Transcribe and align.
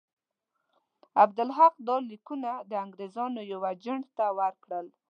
عبدالحق 1.23 1.73
دا 1.87 1.95
لیکونه 2.09 2.51
د 2.69 2.71
انګرېزانو 2.85 3.41
یوه 3.51 3.67
اجنټ 3.73 4.05
ته 4.17 4.25
ورکړل. 4.39 4.87